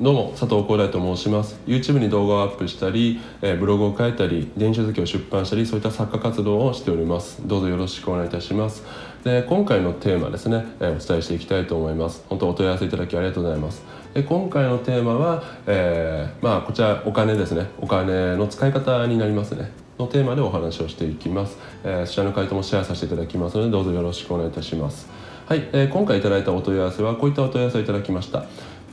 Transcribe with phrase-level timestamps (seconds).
[0.00, 1.56] どうも佐藤光大と申します。
[1.68, 7.46] YouTube に動画をアップしたり、えーブログを書いたり電子書籍を出版したりそういった作家活動をしております。
[7.46, 8.82] どうぞよろしくお願いいたします。
[9.22, 12.24] で今回のテーマですね、えーお伝えしていきたいと思います。
[12.28, 13.84] 本当お問い合わせいただきありがとうございます。
[14.14, 17.68] で今回のテーマは、えーまあこちらお金ですね。
[17.78, 19.70] お金の使い方になりますね。
[19.96, 25.08] のテーマでお話をしていきます、えーそちらの回答もシェアさせていただきますのでどうぞよろしくお願いいたします。
[25.46, 28.46] はい、えー今回いただいたお問い合わせはこういったお問い合わせをいただきました。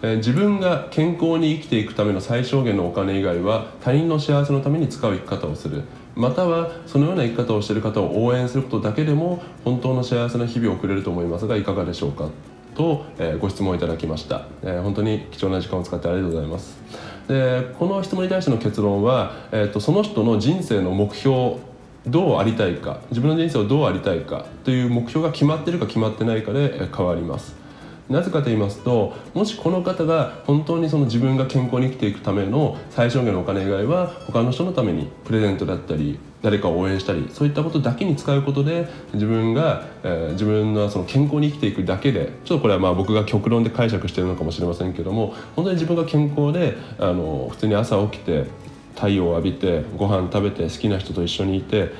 [0.03, 5.83] え自分が健康に生きていくための最小限のお金以外は他人の幸せのために使う生き方をする。
[6.15, 12.29] またはそのような生き方をしている方を応援することだけでも本当の幸せな日々を送れると思いますがいかがでしょうか？
[12.75, 16.77] と、えご質問いただきました、え本当に貴重な時間を使ってありがとうございます。
[17.27, 21.57] でこの質問に対しての結論は、えーとその人の人生の目標
[22.07, 27.60] どうありたいか自分の人生をどうありたいかという目標が決まってるか決まってないかで変わります。
[28.11, 48.45] なぜかと言いますともしこの方が本当にその自分が健康に生きていくための最小限のお金以外は他の人のためにプレゼントだったり誰かを応援したりそういったことだけに使うことで自分が、えー自分のその健康に生きていくだけでちょっとこれはまあ僕が極論で解釈してるのかもしれませんけども本当に自分が健康であの普通に朝起きて
[48.95, 51.91] 太陽を浴びてご飯食べて好きな人と一緒にいて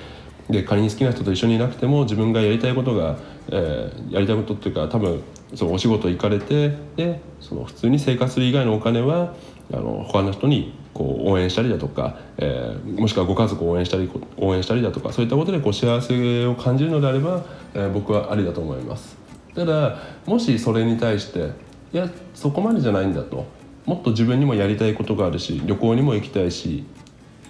[0.52, 3.18] で仮に好きな人と一緒にいなくても自分がやりたいことが、
[3.50, 5.24] えーやりたいことっていうか多分
[5.56, 9.34] そのお仕事行かれてでその普通に生活する以外のお金は
[9.74, 19.18] あの他の人にこう応援したりだとか、えーもしくはご家族を応援したり応援したりだとかそういったことでこう幸せを感じるのであれば、えー僕はありだと思います。
[19.56, 21.52] ただもしそれに対して
[21.94, 23.46] いやそこまでじゃないんだと
[23.86, 26.86] もっと自分にもやりたいことがあるし旅行にも行きたいし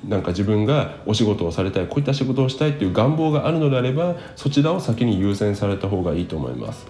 [0.08, 6.88] なんか自分がお仕事をされたいこういった仕事をしたいっていう願望があるのであればそちらを先に優先された方がいいと思います。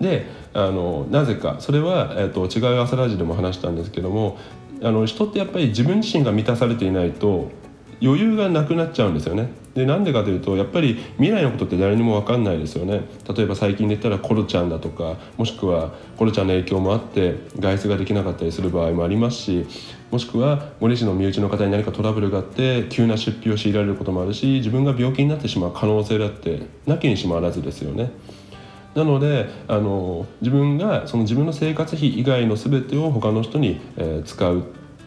[0.00, 4.38] であのなぜかそれは、えっと違う朝ラジでも話したんですけども
[4.82, 7.50] あの人ってやっぱり自分自身が満たされていないと
[8.02, 9.48] 余裕がなくなっちゃうんですよね。
[9.74, 13.02] でなんでかというとやっぱり未来のことって誰にも分かんないですよね。
[13.36, 19.66] 例えば最近で言ったらコロちゃんだとかもしくはコロちゃんの影響もあって外出ができなかったりする場合もありますし
[20.12, 28.12] もしくはご自身の身内の方に何かトラブルがあって急な出費を強いられることもあるし自分が病気になってしまう可能性だってなきにしもあらずですよね。
[28.94, 34.64] なのであの自分がその自分の生活費以外の全てを他の人に、えー使う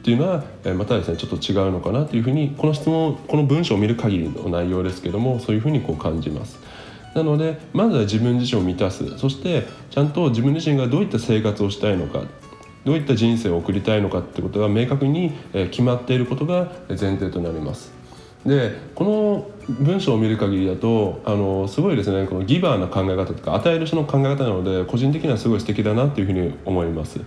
[0.08, 6.58] っていうのは、えまたですねちょっと違うのかなというふうにこの質問この文章を見る限りの内容ですけどもそういうふうにこう感じます。
[7.14, 12.22] なのでまずは自分自身を満たすそしてちゃんと自分自身がどういった生活をしたいのか
[12.86, 17.92] どういった人生を送りたいのかってことが明確にえ決まっていることが前提となります。
[18.46, 27.20] でこの文章を見る限りだとあのすごいですねこのギバーな考え方とか与える人の考え方なので個人的にはすごい素敵だなっていうふうに思います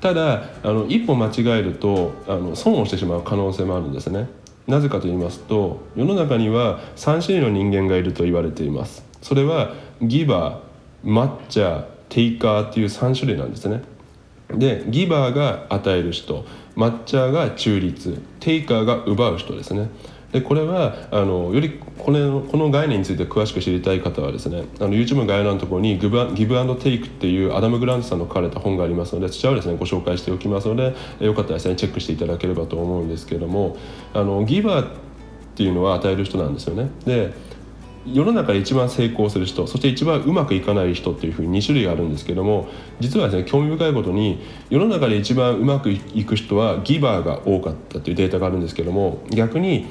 [0.00, 4.28] ただあの一歩間違えるとあの損をしてしまう可能性もあるんですね。
[4.66, 9.04] なぜかと言いますと世の中には3種類の人間がいると言われています。
[9.20, 13.82] それはギバーマッチャーテイカーっていう3種類なんですね。
[14.50, 16.44] でギバーが与える人
[16.74, 19.88] マッチャーが中立テイカーが奪う人ですね。
[20.32, 33.76] でこれはあのよりこのこの概念について詳しく知りたい方はですねあの YouTube の概要欄のところにギブギブアンドテイクっていうアダム・グラントさんの書かれた本がありますのでそちらをですねご紹介しておきますのでよかったらですねチェックしていただければと思うんですけども
[34.14, 34.90] あのギバーっ
[35.54, 36.88] ていうのは与える人なんですよね。
[37.04, 37.32] で
[38.04, 49.86] 世の中で一番成功する人そして一番うまくいかない人っていうふうに2種類あるんですけども実はですね興味深いことに世の中で一番うまくいく人はギバーが多かったっていうデータがあるんですけども逆に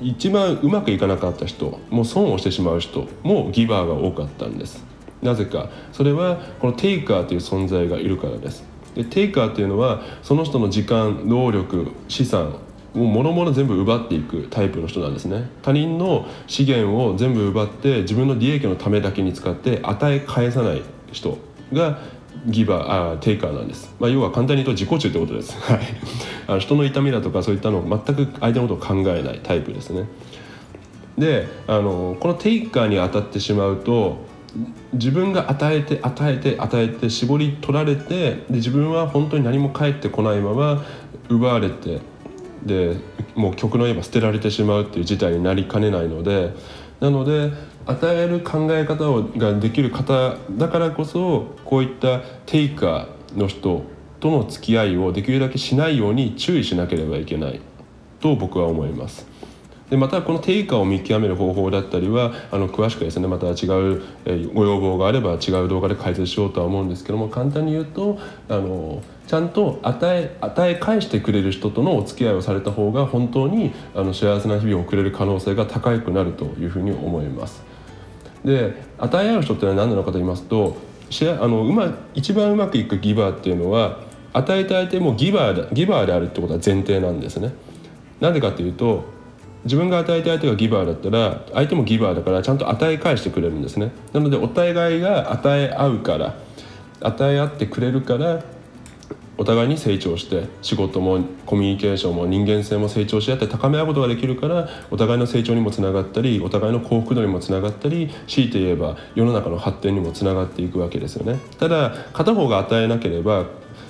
[0.00, 4.84] 一番うまくいかなかった人もう損をしてしまう人もギバーが多かったんです。
[5.22, 5.70] なぜか。
[5.92, 8.64] それはこのテイカーという存在がいるからです。
[8.94, 12.56] でテイカーっていうのはその人の時間労力資産
[12.94, 15.50] もうもろもろ全部奪っていくタイプの人なんですね。
[15.62, 21.38] 他人の資源を全部奪って自分の利益のためだけに使って与え返さない人
[21.72, 21.98] が
[22.46, 25.80] ギバーあーテイカーなんです、まあ、要は簡単に言うと自己中ってことです、はい、
[26.46, 30.06] あの人の痛みだとかそういったのを全く相手のことを考えないタイプですね。
[31.18, 34.26] であのこのテイカーに当たってしまうと
[34.92, 40.84] 自分が与えて与えて与えて絞り取られてで自分は本当に何も返ってこないまま
[41.28, 42.00] 奪われて
[42.64, 42.96] で
[43.34, 46.52] もう極論言えば捨てられてしまうっていう事態になりかねないので
[47.00, 47.52] なので
[47.86, 53.82] 与える考え方をができる方だからこそこういったテイカーの人
[54.20, 57.60] との付き合いをできるだけしないように注意しなければいけない
[58.20, 59.26] と僕は思います。
[59.90, 77.73] でまたこの定価を見極める方法だったりはあの詳しくですねまた違う、えご要望があれば違う動画で解説しようとは思うんですけども簡単に言うとあのちゃんと与え与え返してくれる人とのお付き合いをされた方が本当にあの幸せな日々を送れる可能性が高くなるというふうに思います。
[78.44, 80.76] で与え合う人ってのは何なのかと言いますと
[81.40, 84.00] あのうま一番うまくいくギバーっていうのは
[84.32, 87.52] 与えた相手もギバーギバーであるってことは前提なんですね。
[88.20, 89.04] なんでかっていうと
[89.64, 96.34] 自分が与えた相手がギバーだったら相手もギバーだからちゃんと与え返してくれるんですねなのでお互いが与え合うから
[97.00, 98.42] 与え合ってくれるから
[99.36, 111.40] お互いに成長して仕事もコミュニケーションも人間性も成長し合って高め合うことができるからお互いの成長にもつながったりお互いの幸福度にもつながったり強いて言えば世の中の発展にもつながっていくわけですよね。
[111.58, 113.46] ただ片方が与えなければ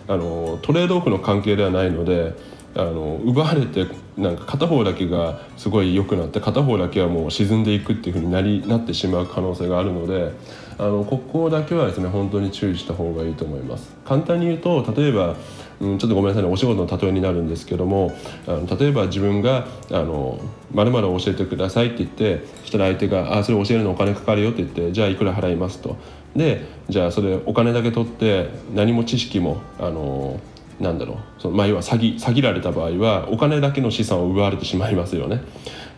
[0.09, 2.35] あのトレードオフの関係ではないので
[2.77, 3.87] あの奪われて
[4.17, 10.33] なんか片方だけがすごい良くなって片方だけはもう沈んでいくっていうふうになりなってしまう可能性があるので
[10.79, 13.95] あのここだけはですね本当に注意した方がいいと思います。
[14.05, 15.37] 簡単に言うと例えば
[15.81, 18.13] うん、ちょっとごめんなさいねお仕事の例えになるんですけども
[18.47, 20.39] あの例えば自分が「あの
[20.73, 25.97] まる教えてください」って言ってそしたら相手が「あそれ教えるのお金かかるよ」って言って「じゃあいくら払います」と。
[26.37, 30.41] でじゃあそれお金だけ取って何も知識もあの
[30.81, 35.43] なんだろうその、まあ、要は詐欺詐欺られた場合はお金だけの資産を奪われてしまいますよね。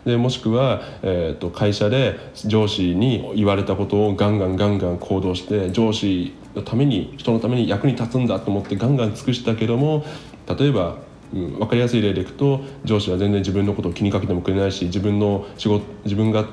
[0.05, 10.05] でもしくは、えーと、会社で上司に言われたことをガンガンガンガン行動して上司のために人のために役に立つんだと思ってガンガン尽くしたけども
[10.47, 10.99] 例えば、
[11.35, 16.47] うん、分かりやすい例でいくと上司は全然自分のことを気にかけてもくれないし自分の仕事自分が、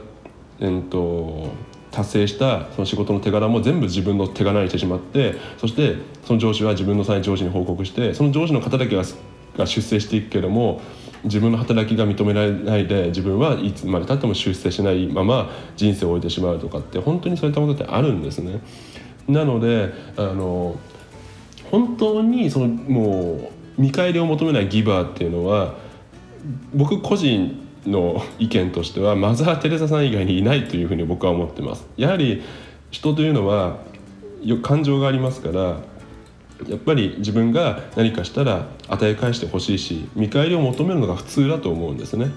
[0.59, 1.51] えーと
[1.93, 5.95] 達成したその仕事の手柄も全部自分の手柄にしてしまってそして
[6.25, 9.03] その上司は自分の際上司に報告してその上司の方だけが
[9.57, 10.81] が出世していくけども
[11.23, 18.59] 自分の働きが認められないで自分はいつまでたっても出世しないまま人生を終えてしまうとかって本当にそういったことってあるんですね。
[19.27, 20.75] なのであの
[21.71, 25.75] 本当にそのもう見返りを求めないギバーっていうのは
[26.73, 31.85] 僕個人の意見としてはマザー・テレサさん以外にいないというふうに僕は思ってます。
[31.97, 32.41] やはり
[32.91, 33.77] 人というのは
[34.61, 35.77] 感情がありますから
[36.67, 42.31] やっぱり自分が何かしたら与え返してほしいし見返りを求めるのが普通だと思うんですね。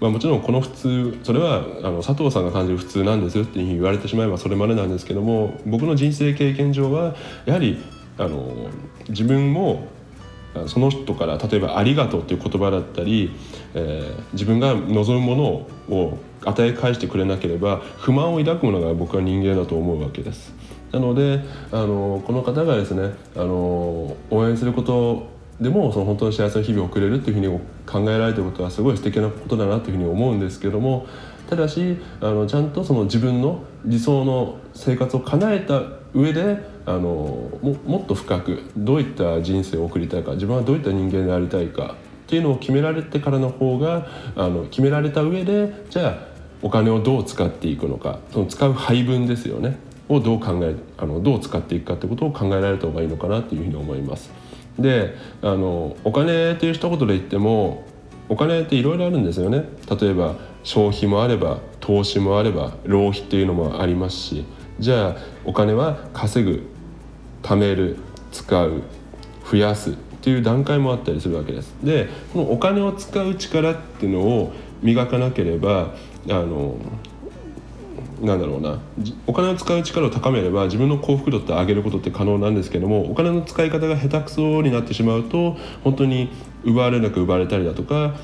[0.00, 7.14] まあ、もちろんこの普通それはあの佐藤さんが感じる普通なんですよっていうふうに言われてしまえばそれまでなんですけども僕の人生経験上は
[7.46, 7.78] やはり
[8.18, 8.68] あの
[9.08, 9.86] 自分も
[10.66, 13.30] その人から例えば「ありがとう」っていう言葉だったり、
[13.74, 20.54] えー、自分が望むものを与え返してくれなければ不満を抱くものが僕は人間だと思うわけです。
[20.92, 21.40] なので
[21.70, 25.26] あのこの方がですねあの応援すること
[25.60, 31.06] でもその本当に幸せな日々を送れるっていうふうに考えられてることはすごい素敵なことだなというふうに思うんですけども
[31.48, 35.82] ただしあのちゃんとその自分の理想の生活を叶えた
[36.14, 37.00] 上であの
[37.62, 44.06] ももっと深くどういった人生を送りたいか自分はどういった人間でありたいかっていうのを決められてからの方が
[44.36, 46.32] あの決められた上でじゃあ
[46.62, 49.78] お金をどう使っていくのかその使う配分ですよね
[50.08, 54.30] をどう考えあのどう使っていくかってことを考えられた方がいいのかなっていうふうに思います。
[54.78, 57.84] であのお金という一言で言っても
[58.28, 59.64] お金っていろいろあるんですよね
[60.00, 64.46] 例えば消費もあれば投資もあれば浪費っていうのもありますし
[64.78, 66.68] じゃあお金は稼ぐ
[67.42, 67.96] 貯める
[68.30, 68.82] 使う
[69.50, 71.74] 増やすっていう段階もあったりするわけです。
[71.82, 74.52] でこのお金を使う力っていうのを
[74.82, 75.94] 磨かなければ
[76.28, 76.76] あの
[78.20, 78.78] なんだろうな
[79.26, 86.30] お金を使う力を高めれば自分の幸福度って上げることって可能なんですけどもお金の使い方が下手くそになってしまうと本当に
[86.62, 88.14] 奪われなく奪われたりだとか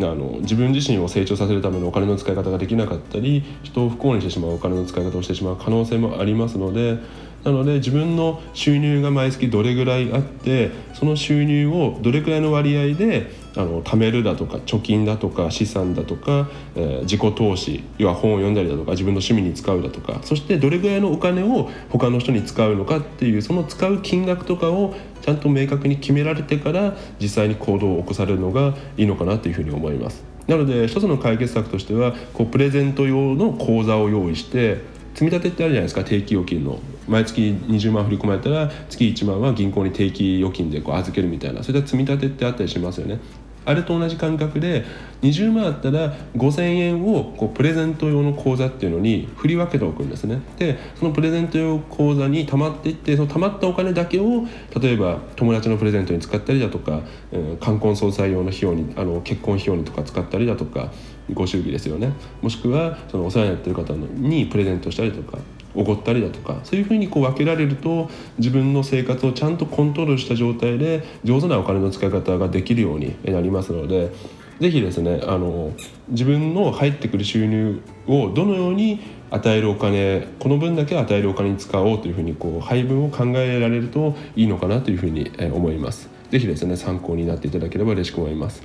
[0.00, 6.98] あの自分自身を成長させるためのお金の使い方ができなかったり人を不幸にしてしまうお金の使い方をしてしまう可能性もありますので
[7.44, 30.24] なので自分の収入が毎月どれぐらいあってその収入をどれくらいの割合であの貯めるだとか貯金だとか資産だとか、えー、自己投資要は本を読んだりだとか自分の趣味に使うだとかそしてどれぐらいのお金を他の人に使うのかっていうその使う金額とかをちゃんと明確に決められてから実際に行動を起こされるのがいいのかなというふうに思います。
[30.46, 34.80] なので一つの解決策としてはこうプレゼント用の口座を用意して
[35.14, 43.18] 積立ってあるじゃないですか定期預金の毎月20万振り込まれたら月1万は銀行に定期預金でこう預けるみたいなそういった積み立てってあったりしますよね
[43.66, 44.84] あれと同じ感覚で
[45.22, 50.40] 20万あったら5000円をこうプレゼント用の口座っていうのに振り分けておくんですね。
[50.56, 54.46] でそのプレゼント用口座に貯まっていってその貯まったお金だけを
[54.80, 60.92] 例えば友達のプレゼントに使ったりだとか、うん、冠婚葬祭用の費用にあの結婚費用にとか使ったりだとか
[61.32, 62.12] ご祝儀ですよね。
[62.40, 65.38] もしくはそのお世話になってる方にプレゼントしたりとか。
[65.76, 74.12] おごったりだとかそういうふうにこう分けられると自分の生活をちゃんとコントロールした状態で上手なお金の使い方ができるようになりますので
[74.60, 75.72] 是非ですねあの
[76.08, 86.08] 自分の入ってくる収入をどのように与えるお金この分だけ与えるお金に使おうというふうにこう配分を考えられるといいのかなというふうに思います。
[86.30, 88.62] 是非ですね参考になっていただければ嬉しく思います。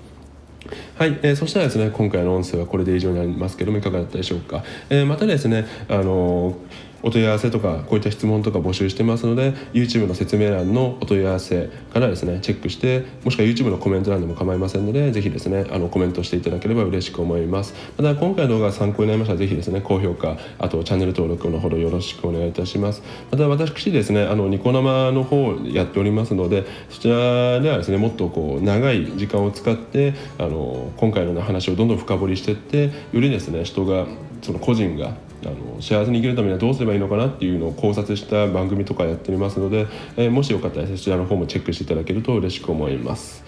[0.96, 6.56] はい、えー、そしたらですね今回の音声はこれで以上になりますけどもいかがだったでしょうか、えー、またですねあのー
[7.04, 17.74] お問い合わせとかこういった質問とか募集してますので YouTube の説明欄のお問い合わせからですねチェックしてもしくは YouTube のコメント欄でも構いませんのでぜひですねあのコメントしていただければ嬉しく思います。
[17.98, 23.02] また今回の動画が参考になりましたらぜひですね高評価あとチャンネル登録のほどよろしくお願いいたします。
[23.32, 34.06] また私ですねあのニコ生の方やっておりますのでそちらではですねもっとこう長い時間を使ってあの今回の話をどんどん深掘りしていってよりですね人が
[34.42, 43.44] その個人があの幸せに生きるためにはどうすればいいのかなっていうのを考察した番組とかやっておりますので、えー、もしよかったらそちらの方もチェックしていただけると嬉しく思います。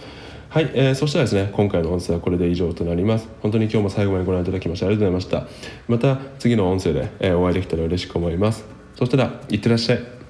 [0.49, 3.27] はい、えー、そしたらですね今回の音声はこれで以上となります。
[3.41, 5.87] 本当に今日も最後までご覧いただきましてありがとうございました。
[5.87, 8.65] また次の音声で、えー、お会いできたら嬉しく思います。
[8.95, 10.22] そしたらいってらっしゃい。